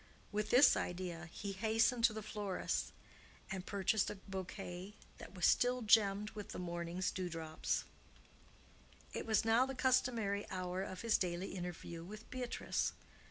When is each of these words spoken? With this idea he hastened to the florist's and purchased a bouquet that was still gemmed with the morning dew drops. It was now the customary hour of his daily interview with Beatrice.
With 0.31 0.49
this 0.49 0.75
idea 0.75 1.29
he 1.31 1.51
hastened 1.51 2.03
to 2.05 2.13
the 2.13 2.23
florist's 2.23 2.91
and 3.51 3.67
purchased 3.67 4.09
a 4.09 4.15
bouquet 4.27 4.95
that 5.19 5.35
was 5.35 5.45
still 5.45 5.83
gemmed 5.83 6.31
with 6.31 6.53
the 6.53 6.57
morning 6.57 7.03
dew 7.13 7.29
drops. 7.29 7.83
It 9.13 9.27
was 9.27 9.45
now 9.45 9.67
the 9.67 9.75
customary 9.75 10.49
hour 10.49 10.81
of 10.81 11.01
his 11.01 11.19
daily 11.19 11.53
interview 11.53 12.03
with 12.03 12.27
Beatrice. 12.31 12.93